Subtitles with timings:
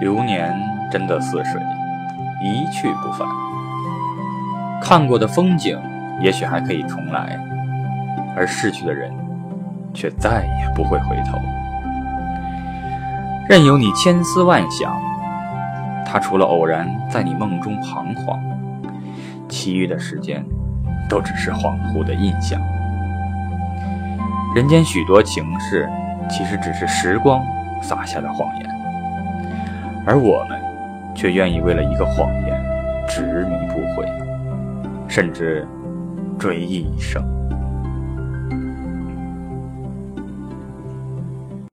[0.00, 0.54] 流年
[0.90, 1.60] 真的似水，
[2.42, 3.28] 一去不返。
[4.80, 5.78] 看过的风景
[6.20, 7.38] 也许还可以重来，
[8.36, 9.12] 而逝去的人
[9.92, 11.38] 却再也不会回头。
[13.48, 14.96] 任由你千思万想，
[16.06, 18.38] 他除了偶然在你梦中彷徨，
[19.48, 20.44] 其余的时间
[21.08, 22.60] 都只是恍惚的印象。
[24.54, 25.88] 人间许多情事，
[26.30, 27.44] 其实只是时光
[27.82, 28.77] 撒下的谎言。
[30.10, 30.58] 而我们，
[31.14, 32.64] 却愿意为了一个谎言
[33.06, 34.10] 执迷不悔，
[35.06, 35.68] 甚至
[36.38, 37.22] 追忆一生。